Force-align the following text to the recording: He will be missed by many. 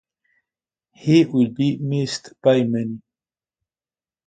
He 0.93 1.25
will 1.25 1.51
be 1.51 1.77
missed 1.77 2.33
by 2.41 2.63
many. 2.63 3.03